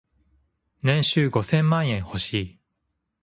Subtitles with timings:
[0.81, 2.59] 年収五千万円欲しい。